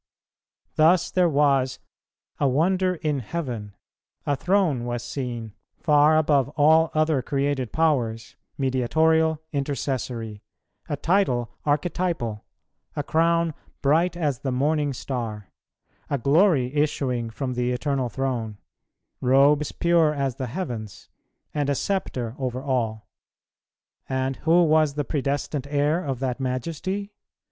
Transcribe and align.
Thus 0.77 1.11
there 1.11 1.29
was 1.29 1.77
"a 2.39 2.47
wonder 2.47 2.95
in 2.95 3.19
heaven:" 3.19 3.75
a 4.25 4.35
throne 4.35 4.83
was 4.85 5.03
seen, 5.03 5.53
far 5.77 6.17
above 6.17 6.49
all 6.57 6.89
other 6.95 7.21
created 7.21 7.71
powers, 7.71 8.35
mediatorial, 8.57 9.43
intercessory; 9.53 10.41
a 10.89 10.97
title 10.97 11.51
archetypal; 11.67 12.43
a 12.95 13.03
crown 13.03 13.53
bright 13.83 14.17
as 14.17 14.39
the 14.39 14.51
morning 14.51 14.91
star; 14.91 15.51
a 16.09 16.17
glory 16.17 16.73
issuing 16.73 17.29
from 17.29 17.53
the 17.53 17.69
Eternal 17.69 18.09
Throne; 18.09 18.57
robes 19.21 19.71
pure 19.71 20.15
as 20.15 20.37
the 20.37 20.47
heavens; 20.47 21.09
and 21.53 21.69
a 21.69 21.75
sceptre 21.75 22.33
over 22.39 22.63
all; 22.63 23.07
and 24.09 24.37
who 24.37 24.63
was 24.63 24.95
the 24.95 25.05
predestined 25.05 25.67
heir 25.67 26.03
of 26.03 26.17
that 26.21 26.39
Majesty? 26.39 27.11